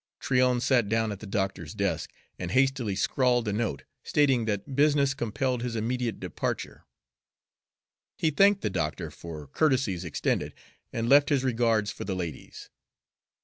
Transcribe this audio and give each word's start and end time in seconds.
Tryon 0.19 0.59
sat 0.61 0.89
down 0.89 1.11
at 1.11 1.19
the 1.19 1.27
doctor's 1.27 1.75
desk 1.75 2.11
and 2.39 2.49
hastily 2.49 2.95
scrawled 2.95 3.47
a 3.47 3.53
note, 3.53 3.83
stating 4.03 4.45
that 4.45 4.75
business 4.75 5.13
compelled 5.13 5.61
his 5.61 5.75
immediate 5.75 6.19
departure. 6.19 6.85
He 8.17 8.31
thanked 8.31 8.61
the 8.63 8.71
doctor 8.71 9.11
for 9.11 9.45
courtesies 9.45 10.03
extended, 10.03 10.55
and 10.91 11.07
left 11.07 11.29
his 11.29 11.43
regards 11.43 11.91
for 11.91 12.03
the 12.03 12.15
ladies. 12.15 12.71